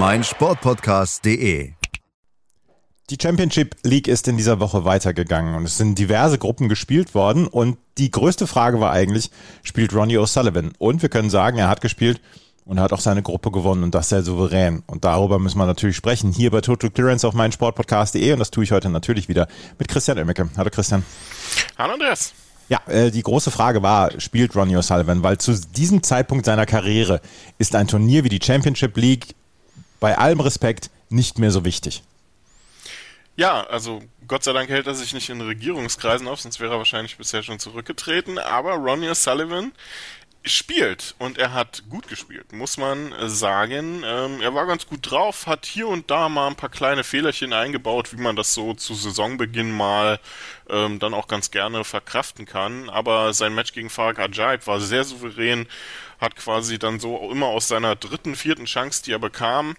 meinsportpodcast.de. 0.00 1.72
Die 3.10 3.18
Championship 3.20 3.76
League 3.82 4.08
ist 4.08 4.28
in 4.28 4.38
dieser 4.38 4.58
Woche 4.58 4.86
weitergegangen 4.86 5.54
und 5.54 5.64
es 5.66 5.76
sind 5.76 5.98
diverse 5.98 6.38
Gruppen 6.38 6.70
gespielt 6.70 7.14
worden 7.14 7.46
und 7.46 7.76
die 7.98 8.10
größte 8.10 8.46
Frage 8.46 8.80
war 8.80 8.92
eigentlich, 8.92 9.30
spielt 9.62 9.92
Ronnie 9.92 10.16
O'Sullivan? 10.16 10.72
Und 10.78 11.02
wir 11.02 11.10
können 11.10 11.28
sagen, 11.28 11.58
er 11.58 11.68
hat 11.68 11.82
gespielt 11.82 12.18
und 12.64 12.78
er 12.78 12.84
hat 12.84 12.94
auch 12.94 13.00
seine 13.00 13.20
Gruppe 13.20 13.50
gewonnen 13.50 13.82
und 13.82 13.94
das 13.94 14.08
sehr 14.08 14.22
souverän. 14.22 14.82
Und 14.86 15.04
darüber 15.04 15.38
müssen 15.38 15.58
wir 15.58 15.66
natürlich 15.66 15.96
sprechen, 15.96 16.32
hier 16.32 16.50
bei 16.50 16.62
Total 16.62 16.88
Clearance 16.88 17.28
auf 17.28 17.34
meinsportpodcast.de 17.34 18.32
und 18.32 18.38
das 18.38 18.50
tue 18.50 18.64
ich 18.64 18.72
heute 18.72 18.88
natürlich 18.88 19.28
wieder 19.28 19.48
mit 19.78 19.88
Christian 19.88 20.16
Oemmeke. 20.16 20.48
Hallo 20.56 20.70
Christian. 20.70 21.04
Hallo 21.76 21.92
Andreas. 21.92 22.32
Ja, 22.70 22.80
äh, 22.86 23.10
die 23.10 23.22
große 23.22 23.50
Frage 23.50 23.82
war, 23.82 24.18
spielt 24.18 24.56
Ronnie 24.56 24.78
O'Sullivan? 24.78 25.22
Weil 25.22 25.36
zu 25.36 25.52
diesem 25.52 26.02
Zeitpunkt 26.02 26.46
seiner 26.46 26.64
Karriere 26.64 27.20
ist 27.58 27.74
ein 27.74 27.86
Turnier 27.86 28.24
wie 28.24 28.30
die 28.30 28.40
Championship 28.42 28.96
League 28.96 29.34
bei 30.00 30.18
allem 30.18 30.40
Respekt 30.40 30.90
nicht 31.08 31.38
mehr 31.38 31.50
so 31.50 31.64
wichtig. 31.64 32.02
Ja, 33.36 33.64
also 33.68 34.02
Gott 34.26 34.44
sei 34.44 34.52
Dank 34.52 34.68
hält 34.68 34.86
er 34.86 34.94
sich 34.94 35.14
nicht 35.14 35.30
in 35.30 35.40
Regierungskreisen 35.40 36.28
auf, 36.28 36.40
sonst 36.40 36.60
wäre 36.60 36.74
er 36.74 36.78
wahrscheinlich 36.78 37.16
bisher 37.16 37.42
schon 37.42 37.58
zurückgetreten. 37.58 38.38
Aber 38.38 38.74
Ronnie 38.74 39.14
Sullivan 39.14 39.72
spielt 40.42 41.14
und 41.18 41.38
er 41.38 41.52
hat 41.52 41.82
gut 41.90 42.08
gespielt, 42.08 42.52
muss 42.52 42.76
man 42.76 43.14
sagen. 43.28 44.02
Ähm, 44.04 44.40
er 44.40 44.54
war 44.54 44.66
ganz 44.66 44.86
gut 44.86 45.10
drauf, 45.10 45.46
hat 45.46 45.66
hier 45.66 45.88
und 45.88 46.10
da 46.10 46.28
mal 46.28 46.48
ein 46.48 46.56
paar 46.56 46.70
kleine 46.70 47.04
Fehlerchen 47.04 47.52
eingebaut, 47.52 48.12
wie 48.12 48.20
man 48.20 48.36
das 48.36 48.54
so 48.54 48.74
zu 48.74 48.94
Saisonbeginn 48.94 49.70
mal 49.70 50.18
ähm, 50.68 50.98
dann 50.98 51.14
auch 51.14 51.28
ganz 51.28 51.50
gerne 51.50 51.84
verkraften 51.84 52.46
kann. 52.46 52.88
Aber 52.88 53.34
sein 53.34 53.54
Match 53.54 53.72
gegen 53.72 53.90
Farag 53.90 54.18
Ajaib 54.18 54.66
war 54.66 54.80
sehr 54.80 55.04
souverän, 55.04 55.66
hat 56.20 56.36
quasi 56.36 56.78
dann 56.78 57.00
so 57.00 57.30
immer 57.30 57.46
aus 57.46 57.68
seiner 57.68 57.96
dritten, 57.96 58.34
vierten 58.34 58.64
Chance, 58.64 59.02
die 59.04 59.12
er 59.12 59.18
bekam, 59.18 59.76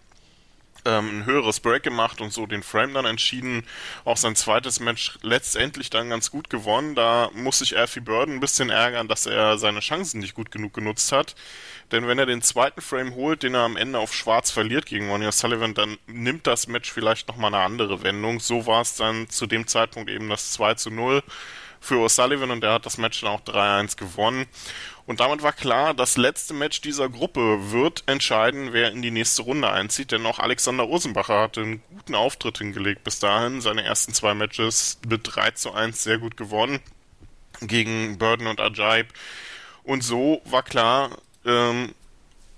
ähm, 0.86 1.20
ein 1.20 1.26
höheres 1.26 1.60
Break 1.60 1.84
gemacht 1.84 2.22
und 2.22 2.32
so 2.34 2.46
den 2.46 2.64
Frame 2.64 2.94
dann 2.94 3.06
entschieden. 3.06 3.66
Auch 4.06 4.18
sein 4.18 4.36
zweites 4.36 4.80
Match 4.80 5.18
letztendlich 5.22 5.90
dann 5.90 6.10
ganz 6.10 6.32
gut 6.32 6.50
gewonnen. 6.50 6.96
Da 6.96 7.30
muss 7.34 7.60
sich 7.60 7.78
Alfie 7.78 8.00
Burden 8.00 8.36
ein 8.36 8.40
bisschen 8.40 8.70
ärgern, 8.70 9.08
dass 9.08 9.26
er 9.26 9.58
seine 9.58 9.80
Chancen 9.80 10.20
nicht 10.20 10.34
gut 10.34 10.52
genug 10.52 10.74
genutzt 10.74 11.12
hat. 11.12 11.36
Denn 11.92 12.08
wenn 12.08 12.20
er 12.20 12.26
den 12.26 12.42
zweiten 12.42 12.82
Frame 12.82 13.16
holt, 13.16 13.44
den 13.44 13.54
er 13.54 13.62
am 13.62 13.78
Ende 13.78 14.00
auf 14.00 14.14
Schwarz 14.14 14.52
verliert 14.52 14.86
gegen 14.86 15.10
Ronnie 15.10 15.32
Sullivan, 15.32 15.74
dann 15.74 15.98
nimmt 16.08 16.48
das 16.48 16.68
Match 16.68 16.92
vielleicht 16.92 17.28
nochmal 17.28 17.54
eine 17.54 17.64
andere 17.64 18.04
Wendung. 18.04 18.40
So 18.40 18.66
war 18.66 18.82
es 18.82 18.96
dann 18.96 19.30
zu 19.30 19.46
dem 19.48 19.68
Zeitpunkt 19.68 20.10
eben 20.10 20.30
das 20.30 20.52
2 20.54 20.76
zu 20.76 20.90
0 20.90 21.22
für 21.82 21.96
O'Sullivan 21.96 22.52
und 22.52 22.62
der 22.62 22.74
hat 22.74 22.86
das 22.86 22.98
Match 22.98 23.20
dann 23.22 23.32
auch 23.32 23.42
3-1 23.42 23.98
gewonnen. 23.98 24.46
Und 25.08 25.20
damit 25.20 25.42
war 25.42 25.52
klar, 25.52 25.94
das 25.94 26.16
letzte 26.16 26.54
Match 26.54 26.80
dieser 26.80 27.10
Gruppe 27.10 27.72
wird 27.72 28.04
entscheiden, 28.06 28.72
wer 28.72 28.92
in 28.92 29.02
die 29.02 29.12
nächste 29.12 29.42
Runde 29.42 29.70
einzieht, 29.70 30.12
denn 30.12 30.26
auch 30.26 30.40
Alexander 30.40 30.84
Rosenbacher 30.84 31.42
hatte 31.42 31.62
einen 31.62 31.82
guten 31.90 32.16
Auftritt 32.16 32.60
hingelegt 32.60 33.04
bis 33.04 33.20
dahin. 33.20 33.60
Seine 33.60 33.84
ersten 33.84 34.14
zwei 34.14 34.36
Matches 34.36 35.00
mit 35.10 35.22
3 35.24 35.52
zu 35.52 35.74
1 35.74 36.02
sehr 36.02 36.20
gut 36.20 36.38
gewonnen 36.38 36.80
gegen 37.62 38.18
Burden 38.20 38.48
und 38.48 38.62
Ajaib. 38.62 39.08
Und 39.84 40.04
so 40.04 40.42
war 40.46 40.64
klar, 40.64 41.18
ähm, 41.46 41.94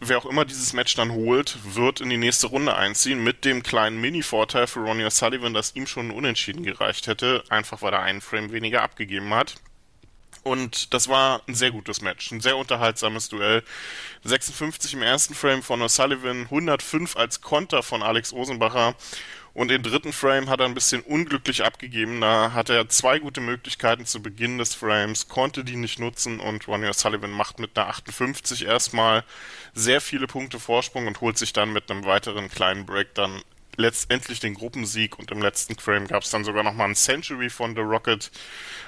wer 0.08 0.18
auch 0.18 0.26
immer 0.26 0.46
dieses 0.46 0.74
Match 0.74 0.96
dann 0.96 1.12
holt, 1.12 1.58
wird 1.76 2.02
in 2.02 2.10
die 2.10 2.18
nächste 2.18 2.48
Runde 2.48 2.76
einziehen, 2.76 3.24
mit 3.24 3.46
dem 3.46 3.64
kleinen 3.64 4.00
Mini-Vorteil 4.00 4.68
für 4.68 4.80
Ronnie 4.80 5.06
O'Sullivan, 5.06 5.54
dass 5.54 5.76
ihm 5.76 5.88
schon 5.88 6.12
Unentschieden 6.12 6.64
gereicht 6.64 7.08
hätte, 7.08 7.44
einfach 7.50 7.82
weil 7.82 7.94
er 7.94 8.02
einen 8.02 8.22
Frame 8.22 8.52
weniger 8.52 8.82
abgegeben 8.82 9.34
hat. 9.34 9.56
Und 10.44 10.94
das 10.94 11.08
war 11.08 11.42
ein 11.48 11.56
sehr 11.56 11.72
gutes 11.72 12.02
Match, 12.02 12.32
ein 12.32 12.42
sehr 12.42 12.58
unterhaltsames 12.58 13.30
Duell. 13.30 13.64
56 14.26 14.94
im 14.94 15.02
ersten 15.02 15.36
Frame 15.36 15.64
von 15.64 15.82
O'Sullivan, 15.82 16.44
105 16.44 17.16
als 17.16 17.42
Konter 17.42 17.82
von 17.82 18.04
Alex 18.04 18.34
Osenbacher 18.34 18.96
und 19.54 19.68
den 19.70 19.84
dritten 19.84 20.14
Frame 20.14 20.50
hat 20.50 20.60
er 20.60 20.66
ein 20.66 20.74
bisschen 20.74 21.02
unglücklich 21.02 21.64
abgegeben. 21.64 22.22
Da 22.22 22.54
hatte 22.54 22.74
er 22.74 22.90
zwei 22.90 23.20
gute 23.20 23.40
Möglichkeiten 23.40 24.06
zu 24.06 24.22
Beginn 24.22 24.58
des 24.58 24.74
Frames, 24.74 25.28
konnte 25.28 25.64
die 25.64 25.76
nicht 25.76 26.00
nutzen 26.00 26.40
und 26.40 26.68
Ronnie 26.68 26.88
O'Sullivan 26.88 27.28
macht 27.28 27.60
mit 27.60 27.78
einer 27.78 27.88
58 27.90 28.66
erstmal 28.66 29.24
sehr 29.74 30.02
viele 30.02 30.28
Punkte 30.28 30.60
Vorsprung 30.60 31.08
und 31.08 31.22
holt 31.22 31.38
sich 31.38 31.54
dann 31.54 31.72
mit 31.72 31.92
einem 31.92 32.06
weiteren 32.06 32.50
kleinen 32.50 32.86
Break 32.86 33.14
dann 33.14 33.42
letztendlich 33.78 34.40
den 34.40 34.54
Gruppensieg 34.54 35.18
und 35.18 35.32
im 35.32 35.42
letzten 35.42 35.76
Frame 35.78 36.08
gab 36.08 36.24
es 36.24 36.30
dann 36.30 36.44
sogar 36.44 36.64
nochmal 36.64 36.90
ein 36.90 36.96
Century 36.96 37.50
von 37.50 37.76
The 37.76 37.82
Rocket. 37.82 38.32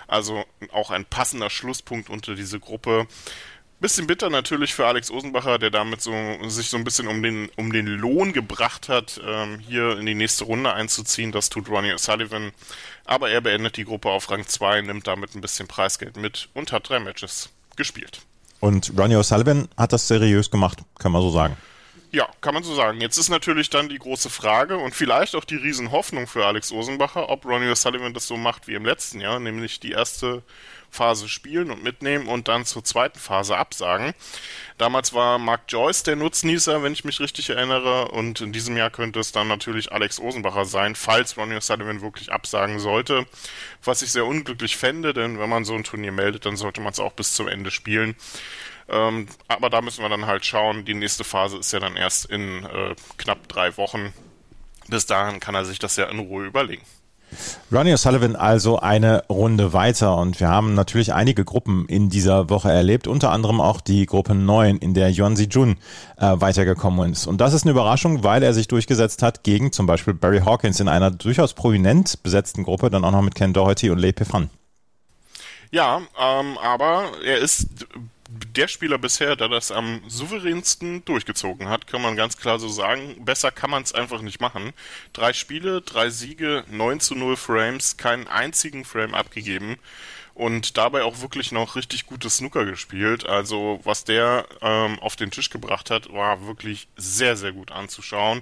Also 0.08 0.46
auch 0.72 0.92
ein 0.92 1.06
passender 1.06 1.50
Schlusspunkt 1.50 2.10
unter 2.10 2.36
diese 2.36 2.60
Gruppe. 2.60 3.08
Bisschen 3.86 4.08
bitter 4.08 4.32
natürlich 4.32 4.74
für 4.74 4.88
Alex 4.88 5.12
Osenbacher, 5.12 5.60
der 5.60 5.70
damit 5.70 6.02
so 6.02 6.12
sich 6.48 6.72
so 6.72 6.78
ein 6.78 6.84
bisschen 6.84 7.08
um 7.08 7.22
den 7.22 7.52
um 7.56 7.72
den 7.72 7.86
Lohn 7.86 8.34
gebracht 8.34 8.90
hat, 8.90 9.22
ähm, 9.24 9.60
hier 9.60 10.00
in 10.00 10.08
die 10.08 10.16
nächste 10.16 10.46
Runde 10.46 10.74
einzuziehen. 10.74 11.32
Das 11.32 11.50
tut 11.52 11.70
Ronnie 11.70 11.94
O'Sullivan. 11.94 12.52
Aber 13.06 13.30
er 13.30 13.42
beendet 13.42 13.78
die 13.78 13.86
Gruppe 13.86 14.10
auf 14.10 14.32
Rang 14.32 14.48
2, 14.48 14.82
nimmt 14.82 15.06
damit 15.06 15.36
ein 15.36 15.42
bisschen 15.42 15.68
Preisgeld 15.68 16.18
mit 16.18 16.50
und 16.56 16.72
hat 16.72 16.90
drei 16.90 17.00
Matches 17.00 17.52
gespielt. 17.76 18.22
Und 18.60 18.92
Ronnie 18.98 19.18
O'Sullivan 19.18 19.68
hat 19.78 19.94
das 19.94 20.08
seriös 20.08 20.50
gemacht, 20.50 20.80
kann 20.98 21.12
man 21.12 21.22
so 21.22 21.30
sagen. 21.30 21.56
Ja, 22.16 22.30
kann 22.40 22.54
man 22.54 22.64
so 22.64 22.74
sagen. 22.74 23.02
Jetzt 23.02 23.18
ist 23.18 23.28
natürlich 23.28 23.70
dann 23.70 23.90
die 23.90 24.00
große 24.00 24.30
Frage 24.30 24.78
und 24.78 24.96
vielleicht 24.96 25.36
auch 25.36 25.44
die 25.44 25.58
Riesenhoffnung 25.58 26.28
für 26.28 26.46
Alex 26.46 26.72
Osenbacher, 26.72 27.28
ob 27.28 27.44
Ronnie 27.44 27.70
O'Sullivan 27.70 28.14
das 28.14 28.26
so 28.26 28.38
macht 28.38 28.70
wie 28.70 28.76
im 28.76 28.86
letzten 28.86 29.20
Jahr, 29.20 29.42
nämlich 29.42 29.82
die 29.82 29.92
erste 29.92 30.42
Phase 30.90 31.28
spielen 31.28 31.72
und 31.72 31.84
mitnehmen 31.84 32.28
und 32.28 32.48
dann 32.48 32.64
zur 32.64 32.86
zweiten 32.86 33.20
Phase 33.20 33.58
absagen. 33.58 34.14
Damals 34.78 35.12
war 35.12 35.40
Mark 35.40 35.64
Joyce 35.68 36.04
der 36.04 36.16
Nutznießer, 36.16 36.82
wenn 36.84 36.94
ich 36.94 37.04
mich 37.04 37.20
richtig 37.20 37.50
erinnere, 37.50 38.08
und 38.12 38.40
in 38.40 38.54
diesem 38.54 38.78
Jahr 38.78 38.92
könnte 38.92 39.20
es 39.20 39.34
dann 39.34 39.50
natürlich 39.50 39.92
Alex 39.92 40.18
Osenbacher 40.18 40.64
sein, 40.64 40.96
falls 40.96 41.36
Ronnie 41.36 41.56
O'Sullivan 41.56 42.00
wirklich 42.00 42.32
absagen 42.32 42.80
sollte, 42.80 43.26
was 43.84 44.04
ich 44.04 44.14
sehr 44.14 44.26
unglücklich 44.26 44.78
fände, 44.78 45.14
denn 45.14 45.38
wenn 45.38 45.50
man 45.50 45.66
so 45.66 45.76
ein 45.76 45.84
Turnier 45.84 46.14
meldet, 46.14 46.46
dann 46.46 46.56
sollte 46.56 46.80
man 46.80 46.94
es 46.94 47.00
auch 47.02 47.12
bis 47.12 47.34
zum 47.34 47.50
Ende 47.50 47.72
spielen. 47.72 48.16
Ähm, 48.88 49.28
aber 49.48 49.70
da 49.70 49.82
müssen 49.82 50.02
wir 50.04 50.10
dann 50.10 50.28
halt 50.28 50.46
schauen. 50.46 50.86
Die 50.86 50.94
nächste 50.94 51.24
Phase 51.24 51.58
ist 51.58 51.72
ja 51.72 51.80
dann 51.80 51.96
erst 51.96 52.26
in 52.26 52.64
äh, 52.66 52.96
knapp 53.18 53.48
drei 53.48 53.76
Wochen. 53.78 54.14
Bis 54.88 55.06
dahin 55.06 55.40
kann 55.40 55.56
er 55.56 55.66
sich 55.66 55.80
das 55.80 55.96
ja 55.96 56.06
in 56.06 56.20
Ruhe 56.20 56.46
überlegen. 56.46 56.84
Ronnie 57.72 57.94
O'Sullivan 57.94 58.36
also 58.36 58.80
eine 58.80 59.26
Runde 59.30 59.74
weiter 59.74 60.16
und 60.18 60.40
wir 60.40 60.48
haben 60.48 60.74
natürlich 60.74 61.14
einige 61.14 61.44
Gruppen 61.44 61.86
in 61.88 62.10
dieser 62.10 62.50
Woche 62.50 62.72
erlebt, 62.72 63.08
unter 63.08 63.32
anderem 63.32 63.60
auch 63.60 63.82
die 63.82 64.06
Gruppe 64.06 64.36
9, 64.36 64.78
in 64.78 64.94
der 64.94 65.12
Yuan 65.12 65.36
Jun 65.36 65.78
äh, 66.18 66.36
weitergekommen 66.36 67.12
ist. 67.12 67.28
Und 67.28 67.42
das 67.42 67.54
ist 67.54 67.64
eine 67.64 67.72
Überraschung, 67.72 68.24
weil 68.24 68.44
er 68.44 68.54
sich 68.54 68.68
durchgesetzt 68.68 69.22
hat 69.22 69.44
gegen 69.44 69.72
zum 69.72 69.86
Beispiel 69.86 70.14
Barry 70.14 70.40
Hawkins 70.40 70.80
in 70.80 70.88
einer 70.88 71.12
durchaus 71.12 71.54
prominent 71.54 72.22
besetzten 72.24 72.64
Gruppe, 72.64 72.90
dann 72.90 73.04
auch 73.04 73.12
noch 73.12 73.22
mit 73.22 73.36
Ken 73.36 73.54
Doherty 73.54 73.90
und 73.90 73.98
Lei 73.98 74.12
Pefan. 74.12 74.50
Ja, 75.72 76.02
ähm, 76.20 76.58
aber 76.60 77.06
er 77.26 77.40
ist 77.40 77.68
der 78.28 78.68
Spieler 78.68 78.98
bisher, 78.98 79.36
der 79.36 79.50
das 79.50 79.72
am 79.72 80.02
souveränsten 80.08 81.06
durchgezogen 81.06 81.70
hat, 81.70 81.88
kann 81.88 82.02
man 82.02 82.16
ganz 82.16 82.38
klar 82.38 82.60
so 82.60 82.70
sagen. 82.70 83.24
Besser 83.24 83.52
kann 83.52 83.70
man 83.70 83.84
es 83.84 83.94
einfach 83.94 84.22
nicht 84.22 84.42
machen. 84.42 84.74
Drei 85.14 85.34
Spiele, 85.34 85.82
drei 85.82 86.10
Siege, 86.10 86.64
9 86.70 87.00
zu 87.00 87.16
0 87.16 87.38
Frames, 87.38 87.98
keinen 87.98 88.28
einzigen 88.28 88.84
Frame 88.84 89.14
abgegeben 89.14 89.78
und 90.34 90.78
dabei 90.78 91.04
auch 91.04 91.22
wirklich 91.22 91.52
noch 91.52 91.76
richtig 91.76 92.06
gutes 92.06 92.38
Snooker 92.38 92.66
gespielt. 92.66 93.26
Also 93.26 93.80
was 93.84 94.04
der 94.04 94.46
ähm, 94.62 95.00
auf 95.00 95.16
den 95.16 95.32
Tisch 95.32 95.50
gebracht 95.50 95.90
hat, 95.90 96.12
war 96.12 96.46
wirklich 96.46 96.88
sehr, 96.98 97.38
sehr 97.38 97.54
gut 97.54 97.72
anzuschauen. 97.72 98.42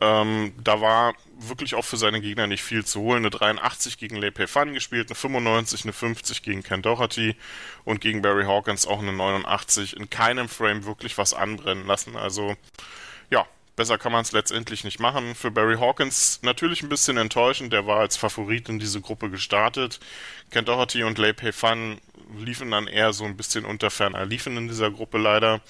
Ähm, 0.00 0.52
da 0.62 0.80
war 0.80 1.14
wirklich 1.38 1.74
auch 1.74 1.84
für 1.84 1.96
seine 1.96 2.20
Gegner 2.20 2.46
nicht 2.46 2.62
viel 2.62 2.84
zu 2.84 3.00
holen. 3.00 3.18
Eine 3.18 3.30
83 3.30 3.98
gegen 3.98 4.16
Lei 4.16 4.30
Fan 4.46 4.74
gespielt, 4.74 5.08
eine 5.08 5.14
95, 5.14 5.84
eine 5.84 5.92
50 5.92 6.42
gegen 6.42 6.62
Ken 6.62 6.82
Doherty 6.82 7.36
und 7.84 8.00
gegen 8.00 8.22
Barry 8.22 8.44
Hawkins 8.44 8.86
auch 8.86 9.00
eine 9.00 9.12
89. 9.12 9.96
In 9.96 10.10
keinem 10.10 10.48
Frame 10.48 10.84
wirklich 10.84 11.18
was 11.18 11.34
anbrennen 11.34 11.86
lassen. 11.86 12.16
Also 12.16 12.56
ja, 13.30 13.46
besser 13.76 13.98
kann 13.98 14.12
man 14.12 14.22
es 14.22 14.32
letztendlich 14.32 14.84
nicht 14.84 15.00
machen. 15.00 15.34
Für 15.34 15.50
Barry 15.50 15.76
Hawkins 15.76 16.40
natürlich 16.42 16.82
ein 16.82 16.88
bisschen 16.88 17.16
enttäuschend. 17.16 17.72
Der 17.72 17.86
war 17.86 18.00
als 18.00 18.16
Favorit 18.16 18.68
in 18.68 18.78
diese 18.78 19.00
Gruppe 19.00 19.30
gestartet. 19.30 20.00
Ken 20.50 20.64
Doherty 20.64 21.04
und 21.04 21.18
Lei 21.18 21.34
Fan 21.52 21.98
liefen 22.36 22.70
dann 22.70 22.86
eher 22.86 23.12
so 23.12 23.24
ein 23.24 23.36
bisschen 23.36 23.64
unter 23.64 23.90
ferner 23.90 24.26
liefen 24.26 24.56
in 24.56 24.68
dieser 24.68 24.90
Gruppe 24.90 25.18
leider. 25.18 25.60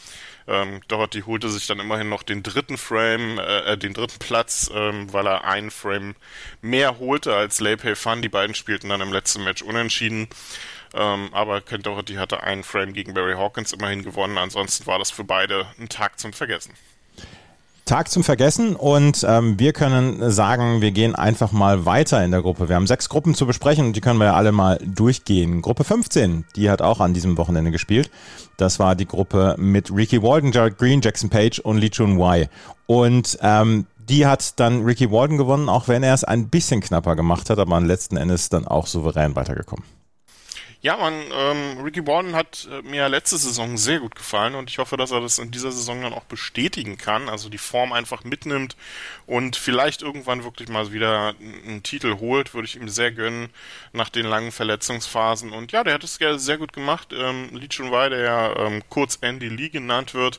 Ähm, 0.48 0.80
Doherty 0.88 1.20
holte 1.22 1.50
sich 1.50 1.66
dann 1.66 1.78
immerhin 1.78 2.08
noch 2.08 2.22
den 2.22 2.42
dritten 2.42 2.78
Frame, 2.78 3.38
äh, 3.38 3.76
den 3.76 3.92
dritten 3.92 4.18
Platz, 4.18 4.70
ähm, 4.74 5.12
weil 5.12 5.26
er 5.26 5.44
einen 5.44 5.70
Frame 5.70 6.14
mehr 6.62 6.98
holte 6.98 7.34
als 7.34 7.60
Leipay 7.60 7.94
Fun. 7.94 8.22
Die 8.22 8.30
beiden 8.30 8.54
spielten 8.54 8.88
dann 8.88 9.02
im 9.02 9.12
letzten 9.12 9.44
Match 9.44 9.62
unentschieden. 9.62 10.28
Ähm, 10.94 11.28
aber 11.32 11.60
Ken 11.60 11.82
Doherty 11.82 12.14
hatte 12.14 12.42
einen 12.42 12.64
Frame 12.64 12.94
gegen 12.94 13.12
Barry 13.12 13.34
Hawkins 13.34 13.72
immerhin 13.74 14.02
gewonnen. 14.02 14.38
Ansonsten 14.38 14.86
war 14.86 14.98
das 14.98 15.10
für 15.10 15.24
beide 15.24 15.66
ein 15.78 15.90
Tag 15.90 16.18
zum 16.18 16.32
Vergessen. 16.32 16.72
Tag 17.88 18.10
zum 18.10 18.22
Vergessen 18.22 18.76
und 18.76 19.24
ähm, 19.26 19.58
wir 19.58 19.72
können 19.72 20.30
sagen, 20.30 20.82
wir 20.82 20.90
gehen 20.90 21.14
einfach 21.14 21.52
mal 21.52 21.86
weiter 21.86 22.22
in 22.22 22.30
der 22.30 22.42
Gruppe. 22.42 22.68
Wir 22.68 22.76
haben 22.76 22.86
sechs 22.86 23.08
Gruppen 23.08 23.34
zu 23.34 23.46
besprechen 23.46 23.86
und 23.86 23.96
die 23.96 24.02
können 24.02 24.18
wir 24.18 24.26
ja 24.26 24.34
alle 24.34 24.52
mal 24.52 24.78
durchgehen. 24.84 25.62
Gruppe 25.62 25.84
15, 25.84 26.44
die 26.54 26.68
hat 26.68 26.82
auch 26.82 27.00
an 27.00 27.14
diesem 27.14 27.38
Wochenende 27.38 27.70
gespielt. 27.70 28.10
Das 28.58 28.78
war 28.78 28.94
die 28.94 29.06
Gruppe 29.06 29.56
mit 29.58 29.90
Ricky 29.90 30.22
Walden, 30.22 30.52
Jared 30.52 30.76
Green, 30.76 31.00
Jackson 31.00 31.30
Page 31.30 31.60
und 31.60 31.78
Lee 31.78 31.88
Chun 31.88 32.18
Wai. 32.18 32.50
Und 32.84 33.38
ähm, 33.40 33.86
die 33.96 34.26
hat 34.26 34.60
dann 34.60 34.84
Ricky 34.84 35.10
Walden 35.10 35.38
gewonnen, 35.38 35.70
auch 35.70 35.88
wenn 35.88 36.02
er 36.02 36.12
es 36.12 36.24
ein 36.24 36.50
bisschen 36.50 36.82
knapper 36.82 37.16
gemacht 37.16 37.48
hat, 37.48 37.58
aber 37.58 37.80
letzten 37.80 38.18
Endes 38.18 38.50
dann 38.50 38.66
auch 38.66 38.86
souverän 38.86 39.34
weitergekommen. 39.34 39.84
Ja, 40.80 40.96
man, 40.96 41.24
ähm, 41.32 41.78
Ricky 41.82 42.06
Warden 42.06 42.36
hat 42.36 42.68
äh, 42.70 42.82
mir 42.82 43.08
letzte 43.08 43.36
Saison 43.36 43.76
sehr 43.76 43.98
gut 43.98 44.14
gefallen 44.14 44.54
und 44.54 44.70
ich 44.70 44.78
hoffe, 44.78 44.96
dass 44.96 45.10
er 45.10 45.20
das 45.20 45.40
in 45.40 45.50
dieser 45.50 45.72
Saison 45.72 46.02
dann 46.02 46.12
auch 46.12 46.22
bestätigen 46.22 46.96
kann, 46.96 47.28
also 47.28 47.48
die 47.48 47.58
Form 47.58 47.92
einfach 47.92 48.22
mitnimmt 48.22 48.76
und 49.26 49.56
vielleicht 49.56 50.02
irgendwann 50.02 50.44
wirklich 50.44 50.68
mal 50.68 50.92
wieder 50.92 51.34
einen 51.40 51.82
Titel 51.82 52.18
holt, 52.20 52.54
würde 52.54 52.66
ich 52.66 52.76
ihm 52.76 52.88
sehr 52.88 53.10
gönnen 53.10 53.50
nach 53.92 54.08
den 54.08 54.24
langen 54.24 54.52
Verletzungsphasen. 54.52 55.52
Und 55.52 55.72
ja, 55.72 55.82
der 55.82 55.94
hat 55.94 56.04
es 56.04 56.14
sehr 56.14 56.58
gut 56.58 56.72
gemacht. 56.72 57.08
Ähm, 57.12 57.48
Lee 57.54 57.66
Chun 57.66 57.90
Wei, 57.90 58.08
der 58.08 58.20
ja 58.20 58.56
ähm, 58.66 58.84
kurz 58.88 59.18
Andy 59.20 59.48
Lee 59.48 59.70
genannt 59.70 60.14
wird, 60.14 60.38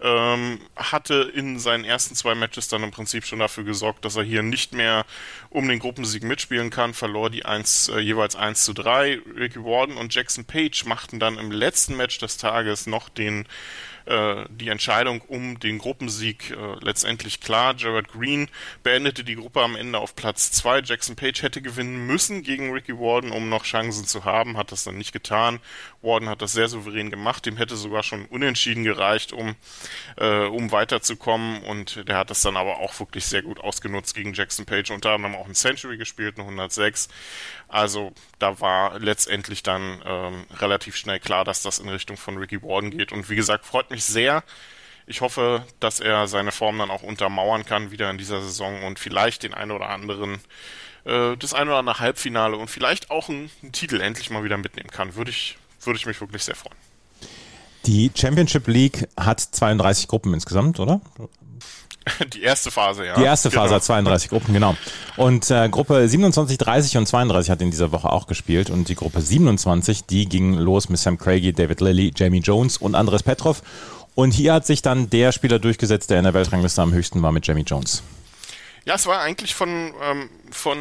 ähm, 0.00 0.60
hatte 0.76 1.30
in 1.34 1.58
seinen 1.58 1.84
ersten 1.84 2.14
zwei 2.14 2.34
Matches 2.34 2.68
dann 2.68 2.82
im 2.82 2.90
Prinzip 2.90 3.24
schon 3.24 3.40
dafür 3.40 3.64
gesorgt, 3.64 4.04
dass 4.04 4.16
er 4.16 4.22
hier 4.22 4.42
nicht 4.42 4.72
mehr 4.72 5.04
um 5.50 5.68
den 5.68 5.78
Gruppensieg 5.78 6.22
mitspielen 6.22 6.70
kann, 6.70 6.94
verlor 6.94 7.30
die 7.30 7.44
1, 7.44 7.88
äh, 7.88 7.98
jeweils 7.98 8.36
1 8.36 8.64
zu 8.64 8.72
3. 8.74 9.20
Ricky 9.36 9.62
Warden 9.64 9.96
und 9.96 10.14
Jackson 10.14 10.44
Page 10.44 10.84
machten 10.84 11.18
dann 11.18 11.38
im 11.38 11.50
letzten 11.50 11.96
Match 11.96 12.18
des 12.18 12.36
Tages 12.36 12.86
noch 12.86 13.08
den 13.08 13.46
äh, 14.08 14.46
die 14.48 14.68
Entscheidung 14.68 15.20
um 15.20 15.60
den 15.60 15.78
Gruppensieg 15.78 16.50
äh, 16.50 16.76
letztendlich 16.80 17.40
klar. 17.40 17.74
Jared 17.76 18.08
Green 18.08 18.48
beendete 18.82 19.22
die 19.22 19.36
Gruppe 19.36 19.60
am 19.60 19.76
Ende 19.76 19.98
auf 19.98 20.16
Platz 20.16 20.50
2. 20.52 20.80
Jackson 20.80 21.14
Page 21.14 21.42
hätte 21.42 21.60
gewinnen 21.60 22.06
müssen 22.06 22.42
gegen 22.42 22.72
Ricky 22.72 22.98
Warden, 22.98 23.30
um 23.30 23.50
noch 23.50 23.64
Chancen 23.64 24.06
zu 24.06 24.24
haben, 24.24 24.56
hat 24.56 24.72
das 24.72 24.84
dann 24.84 24.96
nicht 24.96 25.12
getan. 25.12 25.60
Warden 26.00 26.28
hat 26.28 26.40
das 26.40 26.52
sehr 26.52 26.68
souverän 26.68 27.10
gemacht, 27.10 27.44
dem 27.44 27.58
hätte 27.58 27.76
sogar 27.76 28.02
schon 28.02 28.24
unentschieden 28.26 28.82
gereicht, 28.82 29.32
um, 29.32 29.56
äh, 30.16 30.46
um 30.46 30.72
weiterzukommen 30.72 31.62
und 31.64 32.08
der 32.08 32.16
hat 32.16 32.30
das 32.30 32.40
dann 32.40 32.56
aber 32.56 32.78
auch 32.78 32.98
wirklich 33.00 33.26
sehr 33.26 33.42
gut 33.42 33.60
ausgenutzt 33.60 34.14
gegen 34.14 34.32
Jackson 34.32 34.64
Page, 34.64 34.90
unter 34.90 35.10
anderem 35.10 35.34
auch 35.34 35.46
ein 35.46 35.54
Century 35.54 35.98
gespielt, 35.98 36.36
eine 36.36 36.44
106. 36.44 37.08
Also 37.68 38.12
da 38.38 38.60
war 38.60 38.98
letztendlich 38.98 39.62
dann 39.62 40.00
ähm, 40.06 40.46
relativ 40.58 40.96
schnell 40.96 41.20
klar, 41.20 41.44
dass 41.44 41.60
das 41.60 41.78
in 41.78 41.88
Richtung 41.90 42.16
von 42.16 42.38
Ricky 42.38 42.62
Warden 42.62 42.90
geht 42.90 43.12
und 43.12 43.28
wie 43.28 43.36
gesagt, 43.36 43.66
freut 43.66 43.90
mich 43.98 44.04
sehr, 44.04 44.44
ich 45.06 45.20
hoffe, 45.22 45.64
dass 45.80 46.00
er 46.00 46.28
seine 46.28 46.52
Form 46.52 46.78
dann 46.78 46.90
auch 46.90 47.02
untermauern 47.02 47.64
kann 47.64 47.90
wieder 47.90 48.10
in 48.10 48.18
dieser 48.18 48.40
Saison 48.40 48.84
und 48.84 48.98
vielleicht 48.98 49.42
den 49.42 49.54
einen 49.54 49.72
oder 49.72 49.88
anderen, 49.90 50.34
äh, 51.04 51.36
das 51.36 51.52
ein 51.54 51.66
oder 51.66 51.78
andere 51.78 51.98
Halbfinale 51.98 52.56
und 52.56 52.68
vielleicht 52.68 53.10
auch 53.10 53.28
einen, 53.28 53.50
einen 53.62 53.72
Titel 53.72 54.00
endlich 54.00 54.30
mal 54.30 54.44
wieder 54.44 54.56
mitnehmen 54.56 54.90
kann. 54.90 55.16
Würde 55.16 55.30
ich, 55.30 55.58
würde 55.82 55.98
ich 55.98 56.06
mich 56.06 56.20
wirklich 56.20 56.44
sehr 56.44 56.54
freuen. 56.54 56.76
Die 57.86 58.10
Championship 58.14 58.68
League 58.68 59.08
hat 59.18 59.40
32 59.40 60.08
Gruppen 60.08 60.34
insgesamt, 60.34 60.78
oder? 60.78 61.00
Die 62.34 62.42
erste 62.42 62.70
Phase, 62.70 63.06
ja. 63.06 63.14
Die 63.14 63.22
erste 63.22 63.50
Phase 63.50 63.68
genau. 63.68 63.76
hat 63.76 63.84
32 63.84 64.30
Gruppen, 64.30 64.54
genau. 64.54 64.76
Und 65.16 65.50
äh, 65.50 65.68
Gruppe 65.68 66.08
27, 66.08 66.58
30 66.58 66.96
und 66.98 67.06
32 67.06 67.50
hat 67.50 67.62
in 67.62 67.70
dieser 67.70 67.92
Woche 67.92 68.10
auch 68.10 68.26
gespielt. 68.26 68.70
Und 68.70 68.88
die 68.88 68.94
Gruppe 68.94 69.20
27, 69.20 70.04
die 70.06 70.28
ging 70.28 70.54
los 70.54 70.88
mit 70.88 70.98
Sam 70.98 71.18
Craigie, 71.18 71.52
David 71.52 71.80
Lilly, 71.80 72.12
Jamie 72.14 72.40
Jones 72.40 72.78
und 72.78 72.94
Andres 72.94 73.22
Petrov. 73.22 73.62
Und 74.14 74.32
hier 74.32 74.52
hat 74.54 74.66
sich 74.66 74.82
dann 74.82 75.10
der 75.10 75.32
Spieler 75.32 75.58
durchgesetzt, 75.58 76.10
der 76.10 76.18
in 76.18 76.24
der 76.24 76.34
Weltrangliste 76.34 76.82
am 76.82 76.92
höchsten 76.92 77.22
war 77.22 77.32
mit 77.32 77.46
Jamie 77.46 77.62
Jones. 77.62 78.02
Ja, 78.84 78.94
es 78.94 79.06
war 79.06 79.20
eigentlich 79.20 79.54
von, 79.54 79.68
ähm, 80.02 80.30
von 80.50 80.78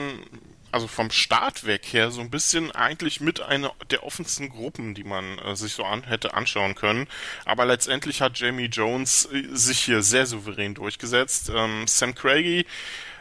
also 0.71 0.87
vom 0.87 1.11
Start 1.11 1.65
weg 1.65 1.85
her 1.91 2.11
so 2.11 2.21
ein 2.21 2.29
bisschen 2.29 2.71
eigentlich 2.71 3.21
mit 3.21 3.41
einer 3.41 3.73
der 3.89 4.03
offensten 4.03 4.49
Gruppen, 4.49 4.93
die 4.93 5.03
man 5.03 5.37
äh, 5.39 5.55
sich 5.55 5.73
so 5.73 5.83
an, 5.83 6.03
hätte 6.03 6.33
anschauen 6.33 6.75
können. 6.75 7.07
Aber 7.45 7.65
letztendlich 7.65 8.21
hat 8.21 8.39
Jamie 8.39 8.65
Jones 8.65 9.27
äh, 9.31 9.43
sich 9.51 9.79
hier 9.79 10.01
sehr 10.01 10.25
souverän 10.25 10.73
durchgesetzt. 10.73 11.51
Ähm, 11.53 11.87
Sam 11.87 12.15
Craigie 12.15 12.65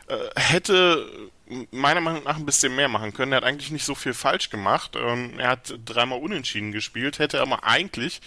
äh, 0.08 0.16
hätte 0.36 1.30
meiner 1.70 2.00
Meinung 2.00 2.24
nach 2.24 2.36
ein 2.36 2.46
bisschen 2.46 2.74
mehr 2.74 2.88
machen 2.88 3.12
können. 3.12 3.32
Er 3.32 3.36
hat 3.36 3.44
eigentlich 3.44 3.70
nicht 3.70 3.84
so 3.84 3.94
viel 3.94 4.14
falsch 4.14 4.50
gemacht. 4.50 4.96
Ähm, 4.96 5.38
er 5.38 5.50
hat 5.50 5.74
dreimal 5.84 6.18
unentschieden 6.18 6.72
gespielt, 6.72 7.18
hätte 7.18 7.40
aber 7.40 7.64
eigentlich 7.64 8.20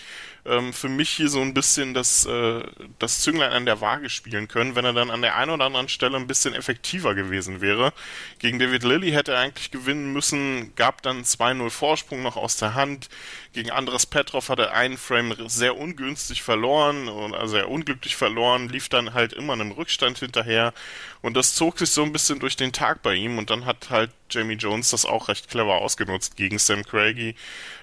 ähm, 0.46 0.74
für 0.74 0.90
mich 0.90 1.10
hier 1.10 1.30
so 1.30 1.42
ein 1.42 1.54
bisschen 1.54 1.94
das, 1.94 2.26
äh, 2.26 2.64
das 2.98 3.20
Zünglein 3.20 3.52
an 3.52 3.66
der 3.66 3.82
Waage 3.82 4.10
spielen 4.10 4.48
können, 4.48 4.76
wenn 4.76 4.86
er 4.86 4.94
dann 4.94 5.12
an 5.12 5.22
der 5.22 5.36
einen 5.36 5.52
oder 5.52 5.66
anderen 5.66 5.90
Stelle 5.90 6.18
ein 6.18 6.28
bisschen 6.28 6.54
effektiver 6.54 7.14
gewesen 7.14 7.62
wäre. 7.62 7.94
Gegen 8.40 8.60
David 8.60 8.84
Lilly 8.84 9.12
hätte 9.12 9.34
er 9.34 9.40
eigentlich 9.40 9.72
gewinnen 9.72 10.14
müssen, 10.14 10.74
gab 10.76 11.02
dann 11.02 11.24
2-0 11.24 11.70
Vorsprung 11.70 12.24
noch 12.24 12.38
aus 12.38 12.58
der 12.58 12.74
Hand. 12.74 13.10
Gegen 13.54 13.72
Andres 13.72 14.06
Petrov 14.06 14.50
hat 14.50 14.60
er 14.60 14.74
einen 14.74 14.98
Frame 14.98 15.36
sehr 15.48 15.78
ungünstig 15.78 16.42
verloren, 16.42 17.10
also 17.34 17.54
sehr 17.54 17.70
unglücklich 17.70 18.16
verloren, 18.16 18.70
lief 18.70 18.90
dann 18.90 19.14
halt 19.14 19.34
immer 19.34 19.54
einem 19.54 19.72
Rückstand 19.72 20.20
hinterher 20.20 20.74
und 21.22 21.36
das 21.36 21.56
zog 21.56 21.80
sich 21.80 21.90
so 21.90 22.04
ein 22.04 22.14
bisschen 22.14 22.40
durch 22.40 22.56
den 22.56 22.72
Tag 22.72 23.02
bei 23.02 23.16
ihm 23.16 23.38
und 23.38 23.50
dann 23.50 23.66
hat 23.66 23.90
halt 23.90 24.12
Jamie 24.30 24.56
Jones 24.56 24.92
das 24.92 25.06
auch 25.06 25.28
recht 25.28 25.50
clever 25.50 25.76
ausgenutzt 25.76 26.38
gegen 26.38 26.60
Sam 26.60 26.86
Craigie. 26.86 27.36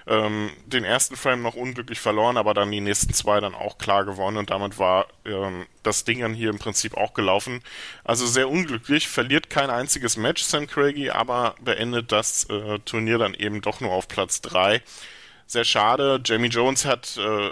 Ähm, 0.07 0.49
den 0.65 0.83
ersten 0.83 1.15
Frame 1.15 1.43
noch 1.43 1.55
unglücklich 1.55 1.99
verloren, 1.99 2.37
aber 2.37 2.53
dann 2.53 2.71
die 2.71 2.81
nächsten 2.81 3.13
zwei 3.13 3.39
dann 3.39 3.53
auch 3.53 3.77
klar 3.77 4.05
gewonnen 4.05 4.37
und 4.37 4.49
damit 4.49 4.79
war 4.79 5.07
ähm, 5.25 5.67
das 5.83 6.03
Ding 6.03 6.21
dann 6.21 6.33
hier 6.33 6.49
im 6.49 6.59
Prinzip 6.59 6.95
auch 6.95 7.13
gelaufen. 7.13 7.61
Also 8.03 8.25
sehr 8.25 8.49
unglücklich, 8.49 9.07
verliert 9.07 9.49
kein 9.49 9.69
einziges 9.69 10.17
Match 10.17 10.43
Sam 10.43 10.67
Craigie, 10.67 11.11
aber 11.11 11.55
beendet 11.61 12.11
das 12.11 12.45
äh, 12.49 12.79
Turnier 12.79 13.19
dann 13.19 13.33
eben 13.33 13.61
doch 13.61 13.81
nur 13.81 13.91
auf 13.91 14.07
Platz 14.07 14.41
drei 14.41 14.81
sehr 15.47 15.63
schade. 15.63 16.21
Jamie 16.23 16.49
Jones 16.49 16.85
hat 16.85 17.17
äh, 17.17 17.51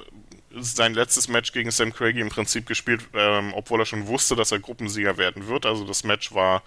sein 0.60 0.94
letztes 0.94 1.28
Match 1.28 1.52
gegen 1.52 1.72
Sam 1.72 1.94
Craigie 1.94 2.22
im 2.22 2.30
Prinzip 2.30 2.66
gespielt, 2.66 3.02
ähm, 3.14 3.54
obwohl 3.54 3.82
er 3.82 3.86
schon 3.86 4.08
wusste, 4.08 4.36
dass 4.36 4.52
er 4.52 4.60
Gruppensieger 4.60 5.18
werden 5.18 5.48
wird. 5.48 5.66
Also 5.66 5.86
das 5.86 6.04
Match 6.04 6.34
war, 6.34 6.64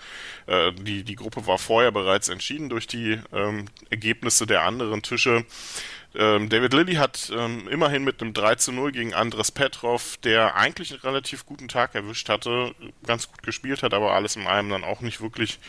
äh, 0.47 0.73
die, 0.73 1.02
die 1.04 1.16
Gruppe 1.16 1.47
war 1.47 1.59
vorher 1.59 1.90
bereits 1.92 2.28
entschieden 2.28 2.68
durch 2.68 2.87
die 2.87 3.18
ähm, 3.33 3.66
Ergebnisse 3.90 4.47
der 4.47 4.62
anderen 4.62 5.02
Tische. 5.02 5.45
Ähm, 6.18 6.48
David 6.48 6.75
Lilly 6.75 6.96
hat 6.96 7.30
ähm, 7.32 7.68
immerhin 7.68 8.02
mit 8.02 8.20
einem 8.20 8.32
3 8.32 8.56
zu 8.56 8.72
0 8.72 8.90
gegen 8.90 9.14
Andres 9.14 9.52
Petrov, 9.52 10.16
der 10.16 10.56
eigentlich 10.56 10.90
einen 10.90 11.00
relativ 11.02 11.46
guten 11.46 11.68
Tag 11.68 11.94
erwischt 11.94 12.28
hatte, 12.28 12.75
ganz 13.06 13.28
gut 13.28 13.44
gespielt 13.44 13.84
hat, 13.84 13.94
aber 13.94 14.14
alles 14.14 14.34
in 14.34 14.48
allem 14.48 14.68
dann 14.68 14.82
auch 14.82 15.00
nicht 15.00 15.20
wirklich 15.20 15.60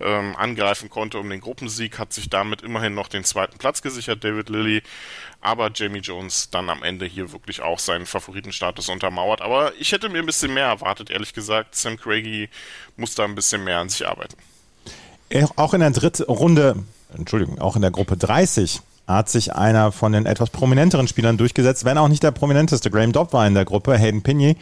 ähm, 0.00 0.36
angreifen 0.36 0.90
konnte 0.90 1.18
um 1.18 1.30
den 1.30 1.40
Gruppensieg, 1.40 1.98
hat 1.98 2.12
sich 2.12 2.28
damit 2.28 2.60
immerhin 2.60 2.94
noch 2.94 3.08
den 3.08 3.24
zweiten 3.24 3.56
Platz 3.56 3.80
gesichert, 3.80 4.22
David 4.22 4.50
Lilly. 4.50 4.82
Aber 5.40 5.70
Jamie 5.74 6.00
Jones 6.00 6.50
dann 6.50 6.68
am 6.68 6.82
Ende 6.82 7.06
hier 7.06 7.32
wirklich 7.32 7.62
auch 7.62 7.78
seinen 7.78 8.04
Favoritenstatus 8.04 8.90
untermauert. 8.90 9.40
Aber 9.40 9.72
ich 9.78 9.92
hätte 9.92 10.10
mir 10.10 10.18
ein 10.18 10.26
bisschen 10.26 10.52
mehr 10.52 10.66
erwartet, 10.66 11.08
ehrlich 11.08 11.32
gesagt. 11.32 11.76
Sam 11.76 11.96
Craigie 11.96 12.50
muss 12.98 13.14
da 13.14 13.24
ein 13.24 13.34
bisschen 13.34 13.64
mehr 13.64 13.78
an 13.78 13.88
sich 13.88 14.06
arbeiten. 14.06 14.36
Auch 15.56 15.72
in 15.72 15.80
der 15.80 15.90
dritten 15.90 16.24
Runde, 16.24 16.84
Entschuldigung, 17.16 17.58
auch 17.58 17.76
in 17.76 17.82
der 17.82 17.90
Gruppe 17.90 18.18
30 18.18 18.82
hat 19.06 19.28
sich 19.28 19.54
einer 19.54 19.92
von 19.92 20.12
den 20.12 20.26
etwas 20.26 20.50
prominenteren 20.50 21.08
Spielern 21.08 21.36
durchgesetzt, 21.36 21.84
wenn 21.84 21.98
auch 21.98 22.08
nicht 22.08 22.22
der 22.22 22.30
prominenteste. 22.30 22.90
Graham 22.90 23.12
Dobb 23.12 23.32
war 23.32 23.46
in 23.46 23.54
der 23.54 23.64
Gruppe, 23.64 23.98
Hayden 23.98 24.22
Pinney, 24.22 24.56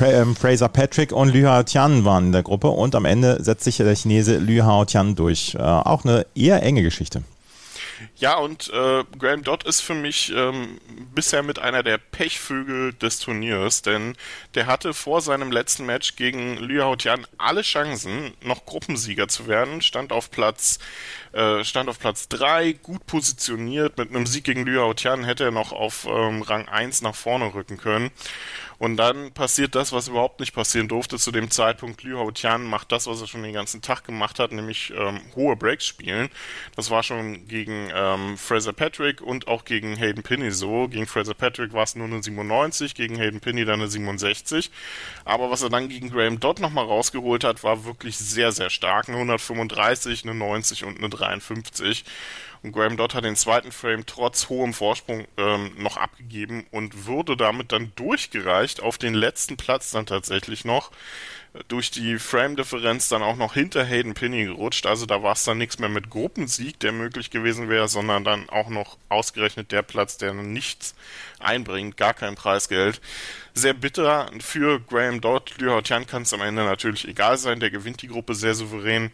ähm, 0.00 0.36
Fraser 0.36 0.68
Patrick 0.68 1.12
und 1.12 1.30
Lü 1.30 1.44
Hao 1.44 1.62
Tian 1.62 2.04
waren 2.04 2.26
in 2.26 2.32
der 2.32 2.42
Gruppe 2.42 2.68
und 2.68 2.94
am 2.94 3.04
Ende 3.04 3.42
setzt 3.42 3.64
sich 3.64 3.76
der 3.78 3.94
Chinese 3.94 4.38
Lü 4.38 4.60
Hao 4.60 4.84
Tian 4.84 5.14
durch. 5.14 5.54
Äh, 5.54 5.58
auch 5.58 6.04
eine 6.04 6.26
eher 6.34 6.62
enge 6.62 6.82
Geschichte. 6.82 7.22
Ja, 8.16 8.36
und 8.36 8.70
äh, 8.70 9.04
Graham 9.18 9.42
Dodd 9.42 9.64
ist 9.64 9.80
für 9.80 9.94
mich 9.94 10.32
ähm, 10.34 10.78
bisher 11.14 11.42
mit 11.42 11.58
einer 11.58 11.82
der 11.82 11.98
Pechvögel 11.98 12.94
des 12.94 13.18
Turniers, 13.18 13.82
denn 13.82 14.16
der 14.54 14.66
hatte 14.66 14.94
vor 14.94 15.20
seinem 15.20 15.52
letzten 15.52 15.86
Match 15.86 16.16
gegen 16.16 16.56
Liu 16.56 16.82
Haotian 16.82 17.26
alle 17.38 17.62
Chancen, 17.62 18.32
noch 18.42 18.64
Gruppensieger 18.66 19.28
zu 19.28 19.46
werden, 19.46 19.82
stand 19.82 20.12
auf 20.12 20.30
Platz 20.30 20.78
äh, 21.32 21.64
stand 21.64 21.88
auf 21.88 21.98
Platz 21.98 22.28
3, 22.28 22.72
gut 22.72 23.06
positioniert, 23.06 23.98
mit 23.98 24.10
einem 24.10 24.26
Sieg 24.26 24.44
gegen 24.44 24.64
Liu 24.66 24.80
Haotian 24.80 25.24
hätte 25.24 25.44
er 25.44 25.50
noch 25.50 25.72
auf 25.72 26.06
ähm, 26.06 26.42
Rang 26.42 26.68
1 26.68 27.02
nach 27.02 27.14
vorne 27.14 27.54
rücken 27.54 27.76
können. 27.76 28.10
Und 28.80 28.96
dann 28.96 29.30
passiert 29.32 29.74
das, 29.74 29.92
was 29.92 30.08
überhaupt 30.08 30.40
nicht 30.40 30.54
passieren 30.54 30.88
durfte 30.88 31.18
zu 31.18 31.30
dem 31.32 31.50
Zeitpunkt. 31.50 32.02
Liu 32.02 32.16
Hao 32.16 32.30
Tian 32.30 32.64
macht 32.64 32.90
das, 32.92 33.06
was 33.06 33.20
er 33.20 33.26
schon 33.26 33.42
den 33.42 33.52
ganzen 33.52 33.82
Tag 33.82 34.04
gemacht 34.04 34.38
hat, 34.38 34.52
nämlich 34.52 34.90
ähm, 34.96 35.20
hohe 35.36 35.54
Breaks 35.54 35.84
spielen. 35.84 36.30
Das 36.76 36.88
war 36.88 37.02
schon 37.02 37.46
gegen 37.46 37.90
ähm, 37.94 38.38
Fraser 38.38 38.72
Patrick 38.72 39.20
und 39.20 39.48
auch 39.48 39.66
gegen 39.66 39.96
Hayden 39.96 40.22
Pinney 40.22 40.50
so. 40.50 40.88
Gegen 40.88 41.06
Fraser 41.06 41.34
Patrick 41.34 41.74
war 41.74 41.82
es 41.82 41.94
nur 41.94 42.06
eine 42.06 42.22
97, 42.22 42.94
gegen 42.94 43.16
Hayden 43.16 43.40
Pinney 43.40 43.66
dann 43.66 43.80
eine 43.80 43.90
67. 43.90 44.70
Aber 45.26 45.50
was 45.50 45.60
er 45.60 45.68
dann 45.68 45.90
gegen 45.90 46.08
Graham 46.08 46.40
Dodd 46.40 46.60
nochmal 46.60 46.86
rausgeholt 46.86 47.44
hat, 47.44 47.62
war 47.62 47.84
wirklich 47.84 48.16
sehr, 48.16 48.50
sehr 48.50 48.70
stark. 48.70 49.10
Eine 49.10 49.18
135, 49.18 50.24
eine 50.24 50.34
90 50.34 50.84
und 50.84 50.96
eine 50.96 51.10
53. 51.10 52.06
Und 52.62 52.72
Graham 52.72 52.96
Dodd 52.96 53.14
hat 53.14 53.24
den 53.24 53.36
zweiten 53.36 53.72
Frame 53.72 54.04
trotz 54.04 54.48
hohem 54.50 54.74
Vorsprung 54.74 55.26
ähm, 55.38 55.72
noch 55.78 55.96
abgegeben 55.96 56.66
und 56.70 57.06
wurde 57.06 57.36
damit 57.36 57.72
dann 57.72 57.92
durchgereicht 57.96 58.69
auf 58.78 58.96
den 58.96 59.14
letzten 59.14 59.56
Platz 59.56 59.90
dann 59.90 60.06
tatsächlich 60.06 60.64
noch 60.64 60.92
durch 61.66 61.90
die 61.90 62.18
Frame-Differenz 62.18 63.08
dann 63.08 63.22
auch 63.22 63.34
noch 63.34 63.54
hinter 63.54 63.84
Hayden 63.84 64.14
Pinney 64.14 64.44
gerutscht. 64.44 64.86
Also 64.86 65.04
da 65.04 65.22
war 65.24 65.32
es 65.32 65.42
dann 65.42 65.58
nichts 65.58 65.80
mehr 65.80 65.88
mit 65.88 66.08
Gruppensieg, 66.08 66.78
der 66.78 66.92
möglich 66.92 67.30
gewesen 67.30 67.68
wäre, 67.68 67.88
sondern 67.88 68.22
dann 68.22 68.48
auch 68.48 68.68
noch 68.68 68.98
ausgerechnet 69.08 69.72
der 69.72 69.82
Platz, 69.82 70.16
der 70.16 70.32
nichts 70.32 70.94
einbringt, 71.40 71.96
gar 71.96 72.14
kein 72.14 72.36
Preisgeld. 72.36 73.00
Sehr 73.52 73.74
bitter 73.74 74.30
für 74.38 74.78
Graham 74.78 75.20
Dodd. 75.20 75.54
Liu 75.58 75.70
Haotian 75.72 76.06
kann 76.06 76.22
es 76.22 76.32
am 76.32 76.40
Ende 76.40 76.62
natürlich 76.62 77.08
egal 77.08 77.36
sein, 77.36 77.58
der 77.58 77.70
gewinnt 77.70 78.00
die 78.02 78.06
Gruppe 78.06 78.36
sehr 78.36 78.54
souverän. 78.54 79.10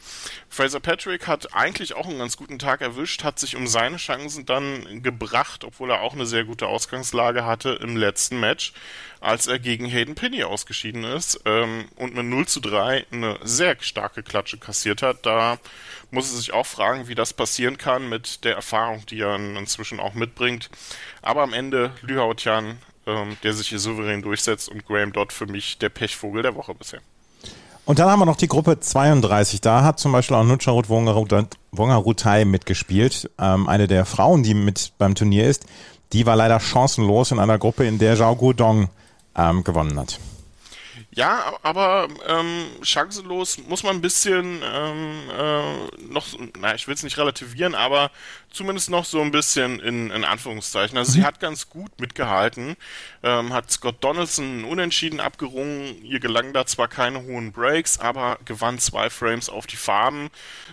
Fraser 0.50 0.80
Patrick 0.80 1.26
hat 1.26 1.54
eigentlich 1.54 1.94
auch 1.94 2.06
einen 2.06 2.18
ganz 2.18 2.36
guten 2.36 2.58
Tag 2.58 2.82
erwischt, 2.82 3.24
hat 3.24 3.38
sich 3.38 3.56
um 3.56 3.66
seine 3.66 3.96
Chancen 3.96 4.44
dann 4.44 5.02
gebracht, 5.02 5.64
obwohl 5.64 5.90
er 5.90 6.02
auch 6.02 6.12
eine 6.12 6.26
sehr 6.26 6.44
gute 6.44 6.66
Ausgangslage 6.66 7.46
hatte 7.46 7.78
im 7.80 7.96
letzten 7.96 8.38
Match 8.38 8.74
als 9.20 9.45
er 9.48 9.58
gegen 9.58 9.86
Hayden 9.86 10.14
Pinney 10.14 10.44
ausgeschieden 10.44 11.04
ist 11.04 11.40
ähm, 11.44 11.86
und 11.96 12.14
mit 12.14 12.24
0 12.24 12.46
zu 12.46 12.60
3 12.60 13.06
eine 13.10 13.38
sehr 13.42 13.76
starke 13.80 14.22
Klatsche 14.22 14.58
kassiert 14.58 15.02
hat. 15.02 15.24
Da 15.24 15.58
muss 16.10 16.30
er 16.32 16.38
sich 16.38 16.52
auch 16.52 16.66
fragen, 16.66 17.08
wie 17.08 17.14
das 17.14 17.32
passieren 17.32 17.78
kann 17.78 18.08
mit 18.08 18.44
der 18.44 18.54
Erfahrung, 18.54 19.04
die 19.06 19.20
er 19.20 19.36
inzwischen 19.36 20.00
auch 20.00 20.14
mitbringt. 20.14 20.70
Aber 21.22 21.42
am 21.42 21.52
Ende 21.52 21.92
Lü 22.02 22.16
Haotian, 22.18 22.78
ähm, 23.06 23.36
der 23.42 23.52
sich 23.52 23.68
hier 23.68 23.78
souverän 23.78 24.22
durchsetzt 24.22 24.68
und 24.68 24.86
Graham 24.86 25.12
Dodd 25.12 25.32
für 25.32 25.46
mich 25.46 25.78
der 25.78 25.88
Pechvogel 25.88 26.42
der 26.42 26.54
Woche 26.54 26.74
bisher. 26.74 27.00
Und 27.86 28.00
dann 28.00 28.10
haben 28.10 28.18
wir 28.18 28.26
noch 28.26 28.36
die 28.36 28.48
Gruppe 28.48 28.80
32. 28.80 29.60
Da 29.60 29.84
hat 29.84 30.00
zum 30.00 30.10
Beispiel 30.10 30.36
auch 30.36 30.42
Nutscharut 30.42 30.88
Wongarutai 30.88 32.44
mitgespielt. 32.44 33.30
Ähm, 33.38 33.68
eine 33.68 33.86
der 33.86 34.04
Frauen, 34.04 34.42
die 34.42 34.54
mit 34.54 34.92
beim 34.98 35.14
Turnier 35.14 35.46
ist. 35.46 35.66
Die 36.12 36.26
war 36.26 36.34
leider 36.34 36.58
chancenlos 36.58 37.30
in 37.30 37.38
einer 37.38 37.58
Gruppe, 37.58 37.86
in 37.86 37.98
der 37.98 38.16
Zhao 38.16 38.34
Guodong 38.34 38.88
ähm, 39.36 39.64
gewonnen 39.64 39.98
hat. 39.98 40.18
Ja, 41.16 41.54
aber 41.62 42.08
ähm, 42.26 42.66
chancenlos 42.82 43.56
muss 43.56 43.82
man 43.82 43.96
ein 43.96 44.00
bisschen 44.02 44.60
ähm, 44.62 45.30
äh, 45.34 46.12
noch, 46.12 46.26
na, 46.60 46.74
ich 46.74 46.86
will 46.86 46.94
es 46.94 47.02
nicht 47.02 47.16
relativieren, 47.16 47.74
aber 47.74 48.10
zumindest 48.50 48.90
noch 48.90 49.06
so 49.06 49.22
ein 49.22 49.30
bisschen 49.30 49.80
in, 49.80 50.10
in 50.10 50.24
Anführungszeichen. 50.24 50.98
Also 50.98 51.12
mhm. 51.12 51.14
sie 51.14 51.24
hat 51.24 51.40
ganz 51.40 51.70
gut 51.70 51.98
mitgehalten, 51.98 52.76
ähm, 53.22 53.54
hat 53.54 53.70
Scott 53.70 54.04
Donaldson 54.04 54.64
unentschieden 54.64 55.20
abgerungen. 55.20 56.04
Ihr 56.04 56.20
gelangen 56.20 56.52
da 56.52 56.66
zwar 56.66 56.88
keine 56.88 57.22
hohen 57.22 57.50
Breaks, 57.50 57.98
aber 57.98 58.38
gewann 58.44 58.78
zwei 58.78 59.08
Frames 59.08 59.48
auf 59.48 59.66
die 59.66 59.76
Farben. 59.76 60.28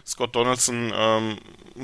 Scott 0.05 0.36
Donaldson 0.36 0.91
ähm, 0.93 1.38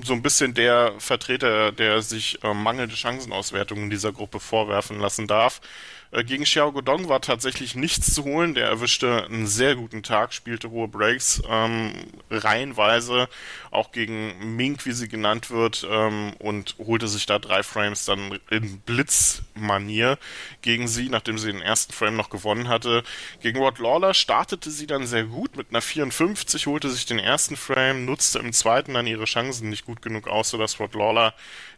so 0.04 0.12
ein 0.12 0.22
bisschen 0.22 0.54
der 0.54 0.94
Vertreter, 0.98 1.72
der 1.72 2.02
sich 2.02 2.44
äh, 2.44 2.54
mangelnde 2.54 2.96
Chancenauswertungen 2.98 3.86
in 3.86 3.90
dieser 3.90 4.12
Gruppe 4.12 4.42
vorwerfen 4.42 5.00
lassen 5.00 5.28
darf. 5.28 5.62
Äh, 6.12 6.24
gegen 6.24 6.44
Xiao 6.44 6.72
Godong 6.72 7.08
war 7.08 7.22
tatsächlich 7.22 7.76
nichts 7.76 8.14
zu 8.14 8.24
holen. 8.24 8.56
Der 8.56 8.68
erwischte 8.68 9.26
einen 9.26 9.48
sehr 9.48 9.76
guten 9.76 10.02
Tag, 10.02 10.34
spielte 10.34 10.72
hohe 10.72 10.88
Breaks, 10.88 11.42
ähm, 11.48 11.94
reihenweise, 12.32 13.30
auch 13.72 13.92
gegen 13.92 14.56
Mink, 14.56 14.86
wie 14.86 14.92
sie 14.92 15.08
genannt 15.08 15.52
wird, 15.52 15.88
ähm, 15.90 16.34
und 16.40 16.76
holte 16.80 17.08
sich 17.08 17.26
da 17.26 17.38
drei 17.38 17.62
Frames 17.62 18.06
dann 18.06 18.40
in 18.50 18.80
Blitzmanier 18.80 20.18
gegen 20.62 20.88
sie, 20.88 21.10
nachdem 21.10 21.38
sie 21.38 21.52
den 21.52 21.62
ersten 21.62 21.94
Frame 21.94 22.16
noch 22.16 22.30
gewonnen 22.30 22.70
hatte. 22.70 23.04
Gegen 23.42 23.60
Rod 23.60 23.80
Lawler 23.80 24.14
startete 24.14 24.72
sie 24.72 24.88
dann 24.88 25.06
sehr 25.06 25.26
gut 25.26 25.56
mit 25.56 25.68
einer 25.70 25.82
54, 25.82 26.66
holte 26.66 26.90
sich 26.90 27.06
den 27.06 27.20
ersten 27.20 27.56
Frame, 27.56 28.06
nutzte 28.06 28.40
im 28.40 28.54
zweiten 28.54 28.96
dann 28.96 29.08
ihre 29.08 29.26
Chancen 29.26 29.70
nicht 29.70 29.86
gut 29.86 30.02
genug 30.02 30.28
aus, 30.28 30.50
sodass 30.50 30.80
Rod 30.80 30.96
Lawler 30.96 31.34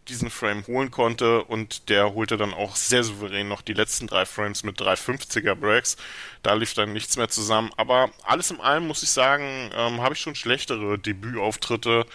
diesen 0.07 0.29
Frame 0.29 0.65
holen 0.67 0.91
konnte 0.91 1.43
und 1.43 1.89
der 1.89 2.13
holte 2.13 2.37
dann 2.37 2.53
auch 2.53 2.75
sehr 2.75 3.03
souverän 3.03 3.47
noch 3.47 3.61
die 3.61 3.73
letzten 3.73 4.07
drei 4.07 4.25
Frames 4.25 4.63
mit 4.63 4.79
350er 4.79 5.55
Breaks. 5.55 5.97
Da 6.43 6.53
lief 6.53 6.73
dann 6.73 6.93
nichts 6.93 7.17
mehr 7.17 7.29
zusammen. 7.29 7.71
Aber 7.77 8.09
alles 8.23 8.51
in 8.51 8.59
allem 8.59 8.87
muss 8.87 9.03
ich 9.03 9.09
sagen, 9.11 9.71
ähm, 9.75 10.01
habe 10.01 10.15
ich 10.15 10.21
schon 10.21 10.35
schlechtere 10.35 10.97
Debütauftritte 10.97 12.05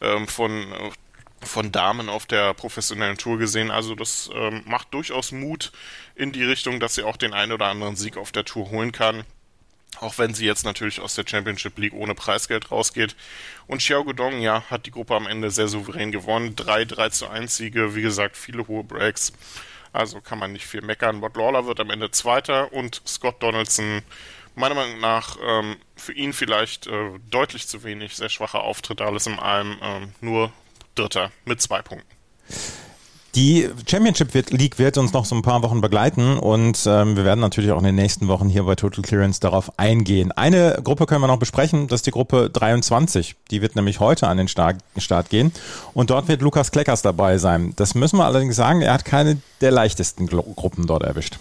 ähm, 0.00 0.28
von 0.28 0.92
von 1.44 1.72
Damen 1.72 2.08
auf 2.08 2.26
der 2.26 2.54
professionellen 2.54 3.18
Tour 3.18 3.38
gesehen. 3.38 3.70
Also 3.70 3.94
das 3.96 4.30
ähm, 4.32 4.62
macht 4.64 4.94
durchaus 4.94 5.32
Mut 5.32 5.72
in 6.14 6.30
die 6.30 6.44
Richtung, 6.44 6.78
dass 6.80 6.94
sie 6.94 7.02
auch 7.02 7.16
den 7.16 7.34
einen 7.34 7.52
oder 7.52 7.66
anderen 7.66 7.96
Sieg 7.96 8.16
auf 8.16 8.32
der 8.32 8.44
Tour 8.44 8.70
holen 8.70 8.92
kann. 8.92 9.24
Auch 10.00 10.18
wenn 10.18 10.34
sie 10.34 10.46
jetzt 10.46 10.64
natürlich 10.64 11.00
aus 11.00 11.14
der 11.14 11.24
Championship 11.26 11.78
League 11.78 11.92
ohne 11.92 12.14
Preisgeld 12.14 12.70
rausgeht. 12.70 13.14
Und 13.66 13.78
Xiao 13.78 14.04
Guodong, 14.04 14.40
ja, 14.40 14.64
hat 14.70 14.86
die 14.86 14.90
Gruppe 14.90 15.14
am 15.14 15.26
Ende 15.26 15.50
sehr 15.50 15.68
souverän 15.68 16.10
gewonnen. 16.10 16.56
Drei 16.56 16.84
3 16.84 17.10
zu 17.10 17.28
1 17.28 17.56
Siege, 17.56 17.94
wie 17.94 18.02
gesagt, 18.02 18.36
viele 18.36 18.66
hohe 18.66 18.84
Breaks. 18.84 19.32
Also 19.92 20.20
kann 20.20 20.38
man 20.38 20.52
nicht 20.52 20.66
viel 20.66 20.82
meckern. 20.82 21.20
Bot 21.20 21.36
Lawler 21.36 21.66
wird 21.66 21.78
am 21.78 21.90
Ende 21.90 22.10
Zweiter 22.10 22.72
und 22.72 23.02
Scott 23.06 23.42
Donaldson, 23.42 24.02
meiner 24.54 24.74
Meinung 24.74 25.00
nach, 25.00 25.36
ähm, 25.42 25.76
für 25.96 26.12
ihn 26.12 26.32
vielleicht 26.32 26.86
äh, 26.86 27.10
deutlich 27.30 27.68
zu 27.68 27.84
wenig. 27.84 28.16
Sehr 28.16 28.30
schwacher 28.30 28.62
Auftritt, 28.62 29.00
alles 29.00 29.26
in 29.26 29.38
allem. 29.38 29.78
Ähm, 29.82 30.12
nur 30.20 30.52
Dritter 30.94 31.30
mit 31.44 31.60
zwei 31.60 31.82
Punkten. 31.82 32.08
Die 33.34 33.66
Championship 33.88 34.34
League 34.50 34.78
wird 34.78 34.98
uns 34.98 35.14
noch 35.14 35.24
so 35.24 35.34
ein 35.34 35.40
paar 35.40 35.62
Wochen 35.62 35.80
begleiten 35.80 36.36
und 36.36 36.78
ähm, 36.86 37.16
wir 37.16 37.24
werden 37.24 37.40
natürlich 37.40 37.70
auch 37.70 37.78
in 37.78 37.84
den 37.84 37.94
nächsten 37.94 38.28
Wochen 38.28 38.50
hier 38.50 38.64
bei 38.64 38.74
Total 38.74 39.02
Clearance 39.02 39.40
darauf 39.40 39.78
eingehen. 39.78 40.32
Eine 40.32 40.78
Gruppe 40.84 41.06
können 41.06 41.22
wir 41.22 41.28
noch 41.28 41.38
besprechen, 41.38 41.88
das 41.88 42.00
ist 42.00 42.06
die 42.06 42.10
Gruppe 42.10 42.50
23. 42.50 43.36
Die 43.50 43.62
wird 43.62 43.74
nämlich 43.74 44.00
heute 44.00 44.28
an 44.28 44.36
den 44.36 44.48
Start, 44.48 44.76
Start 44.98 45.30
gehen 45.30 45.50
und 45.94 46.10
dort 46.10 46.28
wird 46.28 46.42
Lukas 46.42 46.72
Kleckers 46.72 47.00
dabei 47.00 47.38
sein. 47.38 47.72
Das 47.76 47.94
müssen 47.94 48.18
wir 48.18 48.26
allerdings 48.26 48.56
sagen, 48.56 48.82
er 48.82 48.92
hat 48.92 49.06
keine 49.06 49.38
der 49.62 49.70
leichtesten 49.70 50.26
Gruppen 50.26 50.86
dort 50.86 51.02
erwischt. 51.02 51.38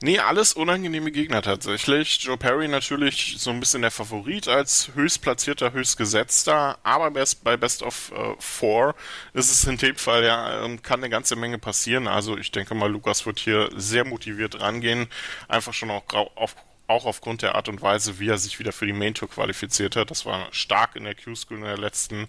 Nee, 0.00 0.20
alles 0.20 0.52
unangenehme 0.52 1.10
Gegner 1.10 1.42
tatsächlich. 1.42 2.22
Joe 2.22 2.36
Perry 2.36 2.68
natürlich 2.68 3.34
so 3.38 3.50
ein 3.50 3.58
bisschen 3.58 3.82
der 3.82 3.90
Favorit 3.90 4.46
als 4.46 4.92
höchstplatzierter, 4.94 5.72
höchstgesetzter, 5.72 6.78
aber 6.84 7.10
best, 7.10 7.42
bei 7.42 7.56
Best 7.56 7.82
of 7.82 8.12
äh, 8.12 8.34
Four 8.38 8.94
ist 9.32 9.50
es 9.50 9.64
in 9.64 9.76
dem 9.76 9.96
Fall 9.96 10.22
ja, 10.22 10.64
ähm, 10.64 10.82
kann 10.82 11.00
eine 11.00 11.10
ganze 11.10 11.34
Menge 11.34 11.58
passieren. 11.58 12.06
Also 12.06 12.38
ich 12.38 12.52
denke 12.52 12.76
mal, 12.76 12.88
Lukas 12.88 13.26
wird 13.26 13.40
hier 13.40 13.70
sehr 13.74 14.04
motiviert 14.04 14.60
rangehen, 14.60 15.08
einfach 15.48 15.72
schon 15.72 15.90
auch 15.90 16.04
auf, 16.36 16.54
auch 16.88 17.04
aufgrund 17.04 17.42
der 17.42 17.54
Art 17.54 17.68
und 17.68 17.82
Weise, 17.82 18.18
wie 18.18 18.28
er 18.28 18.38
sich 18.38 18.58
wieder 18.58 18.72
für 18.72 18.86
die 18.86 18.94
Main 18.94 19.14
Tour 19.14 19.28
qualifiziert 19.28 19.94
hat. 19.94 20.10
Das 20.10 20.24
war 20.24 20.48
stark 20.52 20.96
in 20.96 21.04
der 21.04 21.14
Q-School 21.14 21.58
in 21.58 21.64
der 21.64 21.76
letzten, 21.76 22.28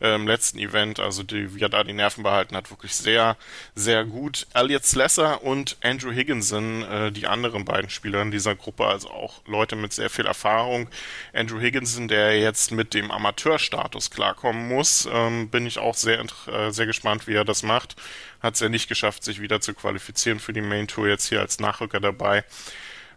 äh, 0.00 0.18
letzten 0.18 0.58
Event. 0.58 1.00
Also 1.00 1.22
die, 1.22 1.54
wie 1.54 1.62
er 1.62 1.70
da 1.70 1.82
die 1.82 1.94
Nerven 1.94 2.22
behalten 2.22 2.54
hat, 2.54 2.70
wirklich 2.70 2.94
sehr, 2.94 3.36
sehr 3.74 4.04
gut. 4.04 4.46
Elliot 4.52 4.84
Slesser 4.84 5.42
und 5.42 5.78
Andrew 5.82 6.12
Higginson, 6.12 6.82
äh, 6.82 7.12
die 7.12 7.26
anderen 7.26 7.64
beiden 7.64 7.88
Spieler 7.88 8.20
in 8.20 8.30
dieser 8.30 8.54
Gruppe, 8.54 8.86
also 8.86 9.08
auch 9.08 9.40
Leute 9.46 9.74
mit 9.74 9.94
sehr 9.94 10.10
viel 10.10 10.26
Erfahrung. 10.26 10.88
Andrew 11.32 11.58
Higginson, 11.58 12.06
der 12.06 12.38
jetzt 12.38 12.72
mit 12.72 12.92
dem 12.92 13.10
Amateurstatus 13.10 14.10
klarkommen 14.10 14.68
muss, 14.68 15.08
ähm, 15.10 15.48
bin 15.48 15.66
ich 15.66 15.78
auch 15.78 15.94
sehr, 15.94 16.20
äh, 16.20 16.70
sehr 16.70 16.86
gespannt, 16.86 17.26
wie 17.26 17.34
er 17.34 17.46
das 17.46 17.62
macht. 17.62 17.96
Hat 18.40 18.54
es 18.54 18.60
ja 18.60 18.68
nicht 18.68 18.90
geschafft, 18.90 19.24
sich 19.24 19.40
wieder 19.40 19.62
zu 19.62 19.72
qualifizieren 19.72 20.40
für 20.40 20.52
die 20.52 20.60
Main 20.60 20.88
Tour, 20.88 21.08
jetzt 21.08 21.30
hier 21.30 21.40
als 21.40 21.58
Nachrücker 21.58 22.00
dabei. 22.00 22.44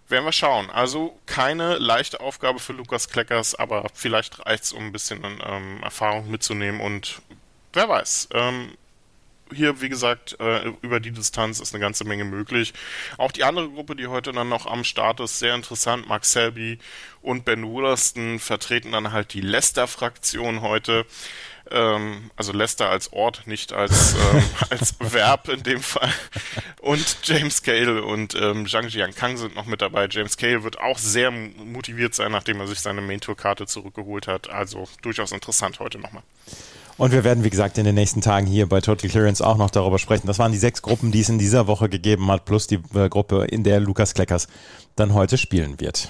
Werden 0.09 0.25
wir 0.25 0.31
schauen. 0.31 0.69
Also 0.69 1.19
keine 1.25 1.77
leichte 1.77 2.21
Aufgabe 2.21 2.59
für 2.59 2.73
Lukas 2.73 3.09
Kleckers, 3.09 3.55
aber 3.55 3.87
vielleicht 3.93 4.45
reicht 4.45 4.63
es, 4.63 4.71
um 4.71 4.85
ein 4.85 4.91
bisschen 4.91 5.21
ähm, 5.23 5.83
Erfahrung 5.83 6.31
mitzunehmen 6.31 6.79
und 6.79 7.21
wer 7.73 7.89
weiß. 7.89 8.29
Ähm, 8.33 8.77
hier, 9.53 9.81
wie 9.81 9.89
gesagt, 9.89 10.37
äh, 10.39 10.71
über 10.81 10.99
die 10.99 11.11
Distanz 11.11 11.59
ist 11.59 11.73
eine 11.73 11.81
ganze 11.81 12.03
Menge 12.03 12.25
möglich. 12.25 12.73
Auch 13.17 13.31
die 13.31 13.43
andere 13.43 13.69
Gruppe, 13.69 13.95
die 13.95 14.07
heute 14.07 14.31
dann 14.31 14.49
noch 14.49 14.65
am 14.65 14.83
Start 14.83 15.19
ist, 15.19 15.39
sehr 15.39 15.55
interessant. 15.55 16.07
Mark 16.07 16.25
Selby 16.25 16.79
und 17.21 17.45
Ben 17.45 17.65
Wooderston 17.65 18.39
vertreten 18.39 18.91
dann 18.91 19.11
halt 19.11 19.33
die 19.33 19.41
Leicester-Fraktion 19.41 20.61
heute 20.61 21.05
ähm, 21.71 22.31
also 22.35 22.51
Leicester 22.51 22.89
als 22.89 23.11
Ort, 23.13 23.43
nicht 23.45 23.73
als, 23.73 24.13
ähm, 24.13 24.43
als 24.69 24.95
Verb 24.99 25.49
in 25.49 25.63
dem 25.63 25.81
Fall. 25.81 26.09
Und 26.81 27.17
James 27.23 27.63
Cale 27.63 28.03
und 28.03 28.35
ähm, 28.35 28.67
Zhang 28.67 28.87
Jiankang 28.87 29.37
sind 29.37 29.55
noch 29.55 29.65
mit 29.65 29.81
dabei. 29.81 30.07
James 30.09 30.37
Cale 30.37 30.63
wird 30.63 30.79
auch 30.79 30.97
sehr 30.97 31.31
motiviert 31.31 32.15
sein, 32.15 32.31
nachdem 32.31 32.59
er 32.59 32.67
sich 32.67 32.79
seine 32.79 33.01
Main-Tour-Karte 33.01 33.65
zurückgeholt 33.65 34.27
hat. 34.27 34.49
Also 34.49 34.87
durchaus 35.01 35.31
interessant 35.31 35.79
heute 35.79 35.99
nochmal. 35.99 36.23
Und 36.97 37.11
wir 37.11 37.23
werden, 37.23 37.43
wie 37.43 37.49
gesagt, 37.51 37.77
in 37.77 37.85
den 37.85 37.95
nächsten 37.95 38.21
Tagen 38.21 38.47
hier 38.47 38.67
bei 38.67 38.81
Total 38.81 39.09
Clearance 39.09 39.45
auch 39.45 39.57
noch 39.57 39.69
darüber 39.69 39.99
sprechen. 39.99 40.25
Das 40.25 40.39
waren 40.39 40.51
die 40.51 40.57
sechs 40.57 40.81
Gruppen, 40.81 41.11
die 41.11 41.19
es 41.19 41.29
in 41.29 41.37
dieser 41.37 41.67
Woche 41.67 41.89
gegeben 41.89 42.31
hat, 42.31 42.45
plus 42.45 42.65
die 42.65 42.79
äh, 42.95 43.07
Gruppe, 43.07 43.45
in 43.45 43.63
der 43.63 43.79
Lukas 43.79 44.15
Kleckers 44.15 44.47
dann 44.95 45.13
heute 45.13 45.37
spielen 45.37 45.79
wird. 45.79 46.09